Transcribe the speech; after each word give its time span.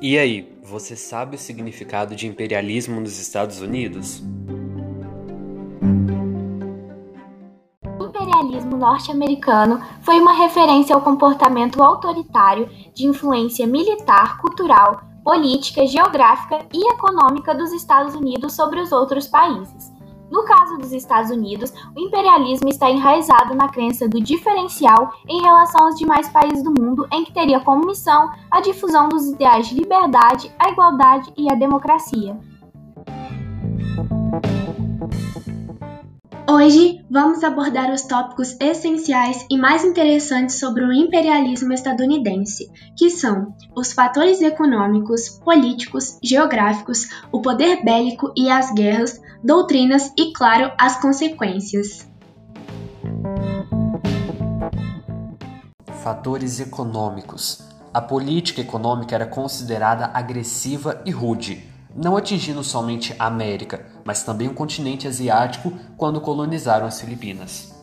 E 0.00 0.16
aí, 0.16 0.56
você 0.62 0.94
sabe 0.94 1.34
o 1.34 1.38
significado 1.38 2.14
de 2.14 2.28
imperialismo 2.28 3.00
nos 3.00 3.18
Estados 3.18 3.60
Unidos? 3.60 4.22
O 7.98 8.04
imperialismo 8.04 8.76
norte-americano 8.76 9.82
foi 10.02 10.20
uma 10.20 10.32
referência 10.34 10.94
ao 10.94 11.02
comportamento 11.02 11.82
autoritário 11.82 12.70
de 12.94 13.06
influência 13.06 13.66
militar, 13.66 14.40
cultural, 14.40 15.00
política, 15.24 15.84
geográfica 15.84 16.64
e 16.72 16.92
econômica 16.92 17.52
dos 17.52 17.72
Estados 17.72 18.14
Unidos 18.14 18.54
sobre 18.54 18.80
os 18.80 18.92
outros 18.92 19.26
países. 19.26 19.97
No 20.30 20.44
caso 20.44 20.76
dos 20.76 20.92
Estados 20.92 21.30
Unidos, 21.30 21.72
o 21.96 22.00
imperialismo 22.00 22.68
está 22.68 22.90
enraizado 22.90 23.54
na 23.54 23.68
crença 23.68 24.08
do 24.08 24.20
diferencial 24.20 25.12
em 25.26 25.40
relação 25.40 25.86
aos 25.86 25.96
demais 25.96 26.28
países 26.28 26.62
do 26.62 26.70
mundo, 26.70 27.06
em 27.12 27.24
que 27.24 27.32
teria 27.32 27.60
como 27.60 27.86
missão 27.86 28.30
a 28.50 28.60
difusão 28.60 29.08
dos 29.08 29.26
ideais 29.26 29.68
de 29.68 29.74
liberdade, 29.74 30.52
a 30.58 30.70
igualdade 30.70 31.32
e 31.36 31.50
a 31.50 31.54
democracia. 31.54 32.36
Hoje 36.50 37.04
vamos 37.10 37.44
abordar 37.44 37.92
os 37.92 38.00
tópicos 38.00 38.56
essenciais 38.58 39.44
e 39.50 39.58
mais 39.58 39.84
interessantes 39.84 40.58
sobre 40.58 40.82
o 40.82 40.90
imperialismo 40.90 41.74
estadunidense, 41.74 42.72
que 42.96 43.10
são 43.10 43.54
os 43.76 43.92
fatores 43.92 44.40
econômicos, 44.40 45.28
políticos, 45.28 46.18
geográficos, 46.22 47.10
o 47.30 47.42
poder 47.42 47.84
bélico 47.84 48.32
e 48.34 48.48
as 48.48 48.72
guerras, 48.72 49.20
doutrinas 49.44 50.10
e, 50.16 50.32
claro, 50.32 50.72
as 50.78 50.98
consequências. 50.98 52.08
Fatores 56.02 56.60
econômicos. 56.60 57.62
A 57.92 58.00
política 58.00 58.62
econômica 58.62 59.14
era 59.14 59.26
considerada 59.26 60.10
agressiva 60.14 61.02
e 61.04 61.10
rude 61.10 61.77
não 61.98 62.16
atingindo 62.16 62.62
somente 62.62 63.14
a 63.18 63.26
América, 63.26 63.84
mas 64.04 64.22
também 64.22 64.46
o 64.46 64.54
continente 64.54 65.08
asiático 65.08 65.72
quando 65.96 66.20
colonizaram 66.20 66.86
as 66.86 67.00
Filipinas. 67.00 67.74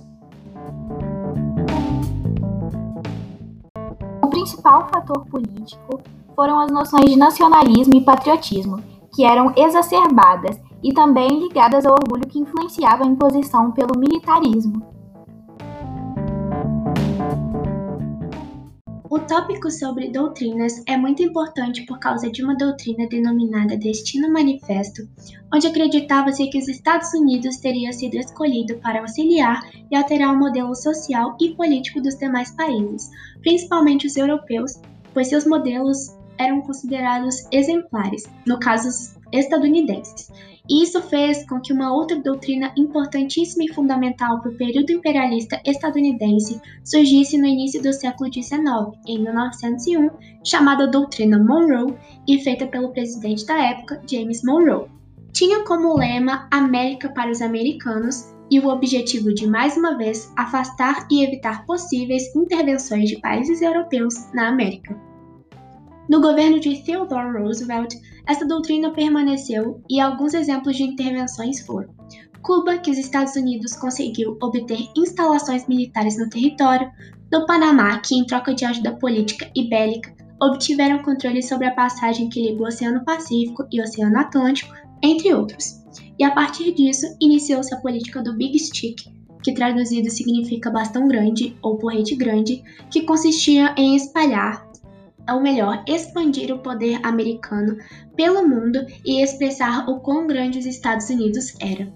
O 4.24 4.28
principal 4.30 4.88
fator 4.88 5.26
político 5.26 6.02
foram 6.34 6.60
as 6.60 6.72
noções 6.72 7.10
de 7.10 7.18
nacionalismo 7.18 7.96
e 7.96 8.02
patriotismo, 8.02 8.82
que 9.14 9.26
eram 9.26 9.54
exacerbadas 9.56 10.60
e 10.82 10.94
também 10.94 11.40
ligadas 11.40 11.86
ao 11.86 11.94
orgulho 11.94 12.28
que 12.28 12.40
influenciava 12.40 13.04
a 13.04 13.08
imposição 13.08 13.72
pelo 13.72 13.98
militarismo. 13.98 14.95
O 19.08 19.20
tópico 19.20 19.70
sobre 19.70 20.10
doutrinas 20.10 20.82
é 20.88 20.98
muito 20.98 21.22
importante 21.22 21.86
por 21.86 22.00
causa 22.00 22.28
de 22.32 22.44
uma 22.44 22.58
doutrina 22.58 23.08
denominada 23.08 23.78
Destino 23.78 24.34
Manifesto, 24.34 25.08
onde 25.54 25.68
acreditava-se 25.68 26.48
que 26.48 26.58
os 26.58 26.68
Estados 26.68 27.14
Unidos 27.14 27.58
teria 27.58 27.94
sido 27.94 28.16
escolhido 28.16 28.78
para 28.78 29.02
auxiliar 29.02 29.62
e 29.92 29.96
alterar 29.96 30.34
o 30.34 30.40
modelo 30.40 30.74
social 30.74 31.38
e 31.40 31.54
político 31.54 32.02
dos 32.02 32.16
demais 32.16 32.50
países, 32.56 33.12
principalmente 33.42 34.08
os 34.08 34.18
europeus, 34.18 34.82
pois 35.14 35.28
seus 35.28 35.46
modelos 35.46 36.10
eram 36.38 36.62
considerados 36.62 37.48
exemplares, 37.52 38.24
no 38.46 38.60
caso 38.60 39.16
estadunidenses, 39.32 40.32
e 40.70 40.84
isso 40.84 41.02
fez 41.04 41.48
com 41.48 41.60
que 41.60 41.72
uma 41.72 41.94
outra 41.94 42.20
doutrina 42.20 42.74
importantíssima 42.76 43.66
e 43.66 43.74
fundamental 43.74 44.42
para 44.42 44.52
o 44.52 44.56
período 44.56 44.92
imperialista 44.92 45.62
estadunidense 45.64 46.60
surgisse 46.84 47.38
no 47.38 47.46
início 47.46 47.82
do 47.82 47.94
século 47.94 48.34
XIX, 48.34 48.58
em 49.08 49.20
1901, 49.20 50.10
chamada 50.44 50.88
Doutrina 50.88 51.38
Monroe 51.38 51.96
e 52.28 52.40
feita 52.40 52.66
pelo 52.66 52.92
presidente 52.92 53.46
da 53.46 53.58
época, 53.58 54.02
James 54.10 54.44
Monroe. 54.44 54.90
Tinha 55.32 55.64
como 55.66 55.98
lema 55.98 56.48
América 56.50 57.10
para 57.10 57.30
os 57.30 57.42
americanos 57.42 58.34
e 58.50 58.60
o 58.60 58.68
objetivo 58.68 59.34
de, 59.34 59.48
mais 59.48 59.76
uma 59.78 59.98
vez, 59.98 60.32
afastar 60.36 61.08
e 61.12 61.24
evitar 61.24 61.66
possíveis 61.66 62.36
intervenções 62.36 63.10
de 63.10 63.20
países 63.20 63.62
europeus 63.62 64.14
na 64.34 64.50
América. 64.50 65.00
No 66.10 66.22
governo 66.22 66.60
de 66.60 66.84
Theodore 66.84 67.40
Roosevelt, 67.40 67.96
essa 68.28 68.46
doutrina 68.46 68.92
permaneceu 68.92 69.82
e 69.90 70.00
alguns 70.00 70.34
exemplos 70.34 70.76
de 70.76 70.84
intervenções 70.84 71.66
foram 71.66 71.90
Cuba, 72.46 72.78
que 72.78 72.92
os 72.92 72.98
Estados 73.00 73.36
Unidos 73.36 73.76
conseguiu 73.76 74.38
obter 74.40 74.78
instalações 74.96 75.68
militares 75.68 76.16
no 76.16 76.30
território, 76.30 76.92
no 77.32 77.44
Panamá, 77.48 77.98
que 78.00 78.14
em 78.14 78.24
troca 78.24 78.54
de 78.54 78.64
ajuda 78.64 78.96
política 78.98 79.50
e 79.56 79.68
bélica 79.68 80.14
obtiveram 80.40 81.02
controle 81.02 81.42
sobre 81.42 81.66
a 81.66 81.74
passagem 81.74 82.30
que 82.30 82.42
liga 82.42 82.62
o 82.62 82.68
Oceano 82.68 83.04
Pacífico 83.04 83.66
e 83.72 83.82
o 83.82 83.84
Oceano 83.84 84.20
Atlântico, 84.20 84.76
entre 85.02 85.34
outros. 85.34 85.84
E 86.20 86.24
a 86.24 86.32
partir 86.32 86.72
disso, 86.74 87.08
iniciou-se 87.20 87.74
a 87.74 87.80
política 87.80 88.22
do 88.22 88.36
Big 88.36 88.60
Stick, 88.60 89.10
que 89.42 89.54
traduzido 89.54 90.10
significa 90.12 90.70
bastão 90.70 91.08
grande 91.08 91.58
ou 91.64 91.78
porrete 91.78 92.16
grande, 92.16 92.62
que 92.92 93.02
consistia 93.02 93.74
em 93.76 93.96
espalhar 93.96 94.68
ou 95.30 95.42
melhor, 95.42 95.84
expandir 95.88 96.54
o 96.54 96.60
poder 96.60 97.00
americano 97.04 97.78
pelo 98.16 98.48
mundo 98.48 98.86
e 99.06 99.22
expressar 99.22 99.90
o 99.90 100.00
quão 100.00 100.28
grande 100.28 100.60
os 100.60 100.66
Estados 100.66 101.10
Unidos 101.10 101.54
era. 101.60 101.92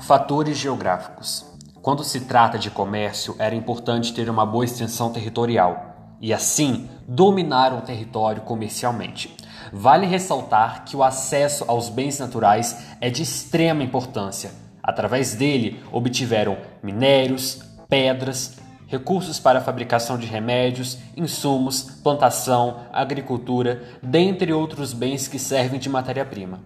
Fatores 0.00 0.56
geográficos. 0.56 1.46
Quando 1.80 2.04
se 2.04 2.20
trata 2.20 2.58
de 2.58 2.70
comércio, 2.70 3.34
era 3.38 3.54
importante 3.54 4.12
ter 4.12 4.28
uma 4.28 4.44
boa 4.44 4.64
extensão 4.64 5.12
territorial 5.12 6.16
e, 6.20 6.32
assim, 6.32 6.90
dominar 7.08 7.72
um 7.72 7.80
território 7.80 8.42
comercialmente. 8.42 9.34
Vale 9.72 10.04
ressaltar 10.04 10.84
que 10.84 10.96
o 10.96 11.02
acesso 11.02 11.64
aos 11.68 11.88
bens 11.88 12.18
naturais 12.18 12.86
é 13.00 13.08
de 13.08 13.22
extrema 13.22 13.82
importância. 13.82 14.50
Através 14.82 15.34
dele, 15.34 15.80
obtiveram 15.92 16.58
minérios, 16.82 17.62
pedras, 17.88 18.58
recursos 18.90 19.38
para 19.38 19.60
a 19.60 19.62
fabricação 19.62 20.18
de 20.18 20.26
remédios, 20.26 20.98
insumos, 21.16 21.82
plantação, 22.02 22.78
agricultura, 22.92 23.84
dentre 24.02 24.52
outros 24.52 24.92
bens 24.92 25.28
que 25.28 25.38
servem 25.38 25.78
de 25.78 25.88
matéria-prima. 25.88 26.58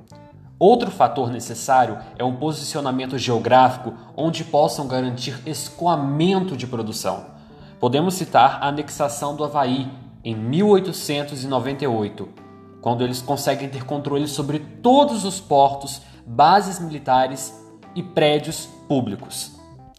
Outro 0.58 0.90
fator 0.90 1.30
necessário 1.30 1.98
é 2.18 2.24
um 2.24 2.36
posicionamento 2.36 3.18
geográfico 3.18 3.92
onde 4.16 4.42
possam 4.42 4.88
garantir 4.88 5.38
escoamento 5.44 6.56
de 6.56 6.66
produção. 6.66 7.26
Podemos 7.78 8.14
citar 8.14 8.58
a 8.62 8.68
anexação 8.68 9.36
do 9.36 9.44
Havaí 9.44 9.90
em 10.24 10.34
1898, 10.34 12.26
quando 12.80 13.04
eles 13.04 13.20
conseguem 13.20 13.68
ter 13.68 13.84
controle 13.84 14.26
sobre 14.26 14.58
todos 14.58 15.26
os 15.26 15.40
portos, 15.40 16.00
bases 16.26 16.80
militares 16.80 17.52
e 17.94 18.02
prédios 18.02 18.66
públicos. 18.88 19.53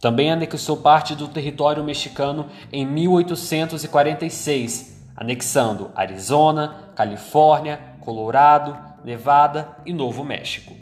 Também 0.06 0.32
anexou 0.32 0.78
parte 0.78 1.16
do 1.16 1.28
território 1.28 1.84
mexicano 1.84 2.46
em 2.72 2.86
1846, 2.86 5.04
anexando 5.16 5.90
Arizona, 5.96 6.92
Califórnia, 6.96 7.80
Colorado, 8.02 8.78
Nevada 9.04 9.78
e 9.84 9.92
Novo 9.92 10.24
México. 10.24 10.76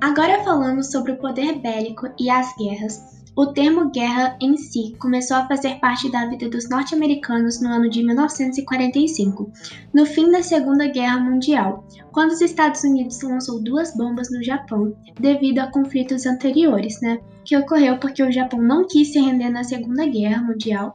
Agora 0.00 0.42
falando 0.42 0.82
sobre 0.82 1.12
o 1.12 1.18
poder 1.18 1.60
bélico 1.60 2.08
e 2.18 2.28
as 2.28 2.52
guerras. 2.56 3.21
O 3.34 3.46
termo 3.46 3.90
guerra 3.90 4.36
em 4.42 4.58
si 4.58 4.94
começou 4.98 5.38
a 5.38 5.46
fazer 5.46 5.80
parte 5.80 6.10
da 6.12 6.26
vida 6.26 6.50
dos 6.50 6.68
norte-americanos 6.68 7.62
no 7.62 7.70
ano 7.70 7.88
de 7.88 8.02
1945, 8.02 9.50
no 9.94 10.04
fim 10.04 10.30
da 10.30 10.42
Segunda 10.42 10.86
Guerra 10.88 11.18
Mundial, 11.18 11.86
quando 12.12 12.32
os 12.32 12.42
Estados 12.42 12.84
Unidos 12.84 13.22
lançou 13.22 13.58
duas 13.58 13.96
bombas 13.96 14.30
no 14.30 14.44
Japão 14.44 14.94
devido 15.18 15.60
a 15.60 15.70
conflitos 15.70 16.26
anteriores, 16.26 17.00
né? 17.00 17.20
Que 17.42 17.56
ocorreu 17.56 17.96
porque 17.98 18.22
o 18.22 18.30
Japão 18.30 18.60
não 18.60 18.86
quis 18.86 19.12
se 19.12 19.18
render 19.18 19.48
na 19.48 19.64
Segunda 19.64 20.06
Guerra 20.06 20.42
Mundial 20.42 20.94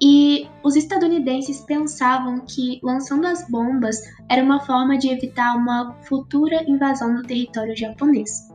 e 0.00 0.48
os 0.62 0.76
estadunidenses 0.76 1.60
pensavam 1.60 2.40
que 2.40 2.80
lançando 2.82 3.26
as 3.26 3.46
bombas 3.50 4.00
era 4.30 4.42
uma 4.42 4.60
forma 4.60 4.96
de 4.96 5.08
evitar 5.08 5.54
uma 5.56 5.94
futura 6.02 6.64
invasão 6.68 7.12
no 7.12 7.22
território 7.22 7.76
japonês. 7.76 8.48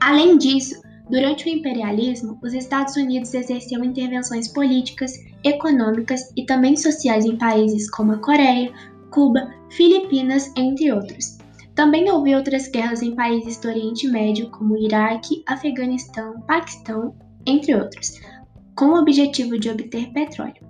Além 0.00 0.38
disso, 0.38 0.80
Durante 1.10 1.46
o 1.46 1.48
imperialismo, 1.48 2.38
os 2.42 2.52
Estados 2.52 2.94
Unidos 2.96 3.32
exerciam 3.32 3.82
intervenções 3.82 4.48
políticas, 4.48 5.12
econômicas 5.42 6.20
e 6.36 6.44
também 6.44 6.76
sociais 6.76 7.24
em 7.24 7.36
países 7.38 7.90
como 7.90 8.12
a 8.12 8.18
Coreia, 8.18 8.72
Cuba, 9.10 9.48
Filipinas, 9.70 10.52
entre 10.54 10.92
outros. 10.92 11.38
Também 11.74 12.10
houve 12.10 12.34
outras 12.34 12.68
guerras 12.68 13.00
em 13.02 13.14
países 13.14 13.56
do 13.56 13.68
Oriente 13.68 14.06
Médio, 14.08 14.50
como 14.50 14.76
Iraque, 14.76 15.42
Afeganistão, 15.46 16.40
Paquistão, 16.42 17.14
entre 17.46 17.74
outros, 17.74 18.20
com 18.76 18.86
o 18.86 19.00
objetivo 19.00 19.58
de 19.58 19.70
obter 19.70 20.12
petróleo. 20.12 20.68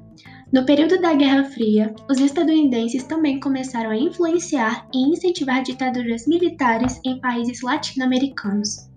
No 0.53 0.65
período 0.65 1.01
da 1.01 1.15
Guerra 1.15 1.45
Fria, 1.45 1.95
os 2.09 2.19
estadunidenses 2.19 3.05
também 3.05 3.41
começaram 3.41 3.91
a 3.91 3.97
influenciar 3.97 4.87
e 4.95 5.13
incentivar 5.13 5.63
ditaduras 5.63 6.27
militares 6.27 7.01
em 7.05 7.21
países 7.21 7.61
latino-americanos. 7.61 8.88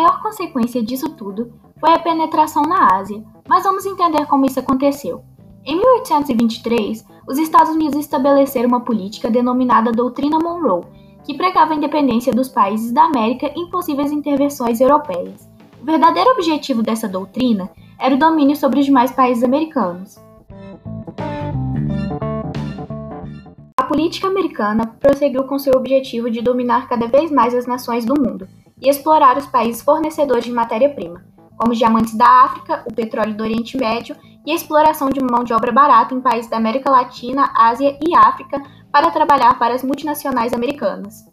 Maior 0.00 0.22
consequência 0.22 0.82
disso 0.82 1.10
tudo 1.10 1.52
foi 1.78 1.92
a 1.92 1.98
penetração 1.98 2.62
na 2.62 2.96
Ásia, 2.96 3.22
mas 3.46 3.64
vamos 3.64 3.84
entender 3.84 4.24
como 4.26 4.46
isso 4.46 4.58
aconteceu. 4.58 5.22
Em 5.62 5.76
1823, 5.76 7.04
os 7.28 7.38
Estados 7.38 7.74
Unidos 7.74 7.98
estabeleceram 7.98 8.68
uma 8.68 8.80
política 8.80 9.30
denominada 9.30 9.92
Doutrina 9.92 10.38
Monroe, 10.38 10.86
que 11.22 11.36
pregava 11.36 11.74
a 11.74 11.76
independência 11.76 12.32
dos 12.32 12.48
países 12.48 12.92
da 12.92 13.04
América 13.04 13.52
em 13.54 13.68
possíveis 13.68 14.10
intervenções 14.10 14.80
europeias. 14.80 15.46
O 15.82 15.84
verdadeiro 15.84 16.30
objetivo 16.30 16.82
dessa 16.82 17.06
doutrina 17.06 17.70
era 17.98 18.14
o 18.14 18.18
domínio 18.18 18.56
sobre 18.56 18.80
os 18.80 18.86
demais 18.86 19.10
países 19.10 19.44
americanos. 19.44 20.18
A 23.76 23.84
política 23.84 24.28
americana 24.28 24.86
prosseguiu 24.98 25.44
com 25.44 25.58
seu 25.58 25.74
objetivo 25.74 26.30
de 26.30 26.40
dominar 26.40 26.88
cada 26.88 27.06
vez 27.06 27.30
mais 27.30 27.54
as 27.54 27.66
nações 27.66 28.06
do 28.06 28.14
mundo 28.18 28.48
e 28.80 28.88
explorar 28.88 29.36
os 29.36 29.46
países 29.46 29.82
fornecedores 29.82 30.44
de 30.44 30.52
matéria-prima, 30.52 31.24
como 31.56 31.72
os 31.72 31.78
diamantes 31.78 32.14
da 32.14 32.44
África, 32.44 32.82
o 32.90 32.94
petróleo 32.94 33.34
do 33.34 33.42
Oriente 33.42 33.76
Médio 33.76 34.16
e 34.46 34.52
a 34.52 34.54
exploração 34.54 35.10
de 35.10 35.20
mão 35.22 35.44
de 35.44 35.52
obra 35.52 35.70
barata 35.70 36.14
em 36.14 36.20
países 36.20 36.50
da 36.50 36.56
América 36.56 36.90
Latina, 36.90 37.52
Ásia 37.54 37.98
e 38.02 38.14
África 38.14 38.62
para 38.90 39.10
trabalhar 39.10 39.58
para 39.58 39.74
as 39.74 39.82
multinacionais 39.82 40.52
americanas. 40.52 41.30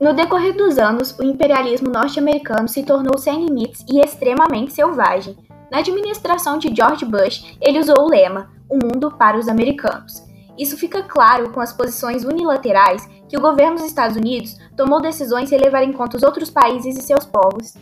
No 0.00 0.14
decorrer 0.14 0.56
dos 0.56 0.78
anos, 0.78 1.16
o 1.18 1.24
imperialismo 1.24 1.90
norte-americano 1.90 2.68
se 2.68 2.84
tornou 2.84 3.18
sem 3.18 3.44
limites 3.44 3.84
e 3.88 4.00
extremamente 4.00 4.72
selvagem. 4.72 5.36
Na 5.70 5.78
administração 5.78 6.56
de 6.56 6.74
George 6.74 7.04
Bush, 7.04 7.56
ele 7.60 7.80
usou 7.80 8.00
o 8.00 8.08
lema: 8.08 8.48
O 8.68 8.76
mundo 8.76 9.10
para 9.10 9.38
os 9.38 9.48
americanos. 9.48 10.22
Isso 10.58 10.76
fica 10.76 11.02
claro 11.02 11.50
com 11.50 11.60
as 11.60 11.72
posições 11.72 12.24
unilaterais 12.24 13.08
que 13.28 13.36
o 13.36 13.40
governo 13.40 13.76
dos 13.76 13.86
Estados 13.86 14.16
Unidos 14.16 14.58
tomou 14.76 15.00
decisões 15.00 15.48
sem 15.48 15.58
levar 15.58 15.82
em 15.82 15.92
conta 15.92 16.16
os 16.16 16.22
outros 16.22 16.50
países 16.50 16.96
e 16.96 17.02
seus 17.02 17.24
povos. 17.24 17.74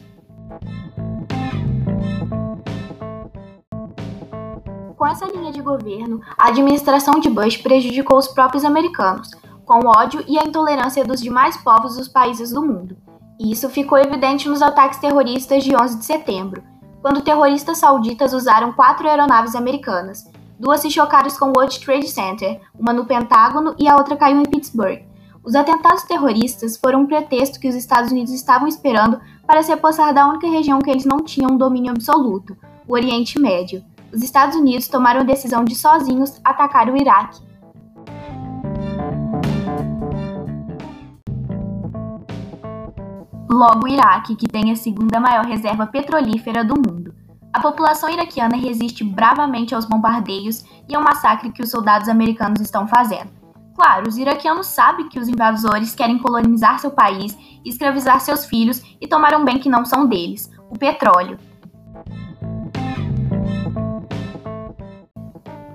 Com 4.97 5.07
essa 5.07 5.27
linha 5.27 5.53
de 5.53 5.63
governo, 5.63 6.21
a 6.37 6.49
administração 6.49 7.21
de 7.21 7.31
Bush 7.31 7.59
prejudicou 7.59 8.19
os 8.19 8.29
próprios 8.29 8.65
americanos, 8.65 9.31
com 9.65 9.81
o 9.85 9.89
ódio 9.89 10.25
e 10.27 10.39
a 10.39 10.45
intolerância 10.45 11.05
dos 11.05 11.21
demais 11.21 11.57
povos 11.59 11.97
dos 11.97 12.09
países 12.09 12.51
do 12.51 12.63
mundo. 12.63 12.97
E 13.39 13.53
isso 13.53 13.69
ficou 13.69 13.99
evidente 13.99 14.49
nos 14.49 14.63
ataques 14.63 14.99
terroristas 14.99 15.63
de 15.65 15.77
11 15.77 15.99
de 15.99 16.05
setembro, 16.05 16.63
quando 17.03 17.21
terroristas 17.21 17.79
sauditas 17.79 18.33
usaram 18.33 18.73
quatro 18.73 19.09
aeronaves 19.09 19.55
americanas. 19.55 20.25
Duas 20.59 20.81
se 20.81 20.91
chocaram 20.91 21.29
com 21.39 21.47
o 21.47 21.53
World 21.55 21.79
Trade 21.81 22.09
Center, 22.09 22.61
uma 22.79 22.93
no 22.93 23.05
Pentágono 23.05 23.75
e 23.79 23.87
a 23.87 23.97
outra 23.97 24.17
caiu 24.17 24.41
em 24.41 24.45
Pittsburgh. 24.45 25.03
Os 25.45 25.55
atentados 25.55 26.05
terroristas 26.05 26.79
foram 26.79 27.03
um 27.03 27.07
pretexto 27.07 27.61
que 27.61 27.69
os 27.69 27.75
Estados 27.75 28.11
Unidos 28.11 28.33
estavam 28.33 28.67
esperando 28.67 29.21
para 29.47 29.63
se 29.63 29.71
apossar 29.71 30.15
da 30.15 30.27
única 30.27 30.49
região 30.49 30.81
que 30.81 30.91
eles 30.91 31.05
não 31.05 31.19
tinham 31.19 31.53
um 31.53 31.59
domínio 31.59 31.93
absoluto, 31.93 32.57
o 32.89 32.95
Oriente 32.95 33.39
Médio. 33.39 33.85
Os 34.13 34.23
Estados 34.23 34.57
Unidos 34.57 34.89
tomaram 34.89 35.21
a 35.21 35.25
decisão 35.25 35.63
de 35.63 35.75
sozinhos 35.75 36.41
atacar 36.43 36.89
o 36.89 36.97
Iraque. 36.97 37.45
Logo, 43.49 43.85
o 43.85 43.89
Iraque, 43.89 44.37
que 44.37 44.49
tem 44.49 44.73
a 44.73 44.77
segunda 44.77 45.21
maior 45.21 45.45
reserva 45.45 45.87
petrolífera 45.87 46.65
do 46.65 46.75
mundo. 46.75 47.26
A 47.57 47.61
população 47.61 48.11
iraquiana 48.11 48.55
resiste 48.55 49.03
bravamente 49.03 49.75
aos 49.75 49.87
bombardeios 49.87 50.63
e 50.87 50.95
ao 50.95 51.03
massacre 51.03 51.51
que 51.51 51.63
os 51.63 51.71
soldados 51.71 52.07
americanos 52.07 52.61
estão 52.61 52.87
fazendo. 52.87 53.31
Claro, 53.75 54.07
os 54.07 54.19
iraquianos 54.19 54.67
sabem 54.67 55.09
que 55.09 55.19
os 55.19 55.27
invasores 55.27 55.95
querem 55.95 56.19
colonizar 56.19 56.79
seu 56.79 56.91
país, 56.91 57.35
escravizar 57.65 58.21
seus 58.21 58.45
filhos 58.45 58.83
e 59.01 59.09
tomar 59.09 59.35
um 59.35 59.43
bem 59.43 59.59
que 59.59 59.71
não 59.71 59.87
são 59.87 60.07
deles: 60.07 60.51
o 60.69 60.79
petróleo. 60.79 61.39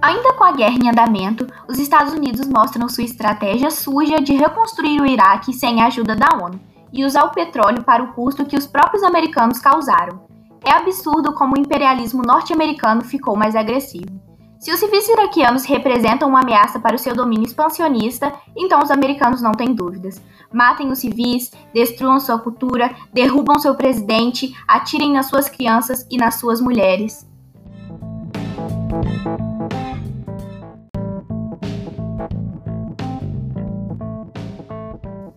Ainda 0.04 0.34
com 0.34 0.44
a 0.44 0.52
guerra 0.52 0.78
em 0.78 0.88
andamento, 0.88 1.48
os 1.68 1.80
Estados 1.80 2.14
Unidos 2.14 2.48
mostram 2.48 2.88
sua 2.88 3.06
estratégia 3.06 3.72
suja 3.72 4.18
de 4.18 4.34
reconstruir 4.34 5.02
o 5.02 5.08
Iraque 5.08 5.52
sem 5.52 5.82
a 5.82 5.88
ajuda 5.88 6.16
da 6.16 6.30
ONU 6.40 6.60
e 6.94 7.04
usar 7.04 7.24
o 7.24 7.32
petróleo 7.32 7.84
para 7.84 8.04
o 8.04 8.14
custo 8.14 8.46
que 8.46 8.56
os 8.56 8.68
próprios 8.68 9.02
americanos 9.02 9.58
causaram. 9.58 10.30
É 10.64 10.72
absurdo 10.72 11.34
como 11.34 11.56
o 11.56 11.60
imperialismo 11.60 12.22
norte-americano 12.22 13.04
ficou 13.04 13.36
mais 13.36 13.56
agressivo. 13.56 14.22
Se 14.60 14.72
os 14.72 14.80
civis 14.80 15.10
iraquianos 15.10 15.66
representam 15.66 16.30
uma 16.30 16.42
ameaça 16.42 16.80
para 16.80 16.96
o 16.96 17.00
seu 17.00 17.16
domínio 17.16 17.48
expansionista, 17.48 18.32
então 18.56 18.80
os 18.84 18.92
americanos 18.92 19.42
não 19.42 19.54
têm 19.54 19.74
dúvidas. 19.74 20.22
Matem 20.54 20.92
os 20.92 21.00
civis, 21.00 21.52
destruam 21.74 22.20
sua 22.20 22.38
cultura, 22.38 22.96
derrubam 23.12 23.58
seu 23.58 23.74
presidente, 23.74 24.56
atirem 24.68 25.14
nas 25.14 25.26
suas 25.26 25.50
crianças 25.50 26.06
e 26.12 26.18
nas 26.18 26.36
suas 26.36 26.62
mulheres. 26.62 27.28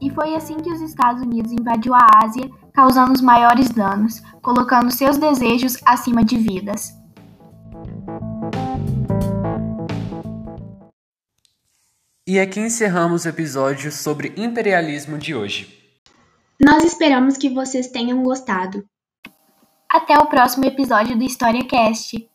E 0.02 0.10
foi 0.10 0.34
assim 0.34 0.58
que 0.58 0.70
os 0.70 0.82
Estados 0.82 1.22
Unidos 1.22 1.50
invadiu 1.50 1.94
a 1.94 2.06
Ásia, 2.22 2.50
causando 2.74 3.12
os 3.12 3.20
maiores 3.20 3.70
danos, 3.70 4.20
colocando 4.42 4.90
seus 4.90 5.16
desejos 5.16 5.76
acima 5.86 6.24
de 6.24 6.36
vidas. 6.36 6.92
E 12.26 12.40
aqui 12.40 12.58
encerramos 12.58 13.24
o 13.24 13.28
episódio 13.28 13.92
sobre 13.92 14.34
imperialismo 14.36 15.16
de 15.16 15.34
hoje. 15.34 15.78
Nós 16.60 16.82
esperamos 16.82 17.36
que 17.36 17.50
vocês 17.50 17.88
tenham 17.88 18.22
gostado. 18.22 18.84
Até 19.88 20.18
o 20.18 20.26
próximo 20.26 20.64
episódio 20.64 21.16
do 21.16 21.22
HistóriaCast. 21.22 22.28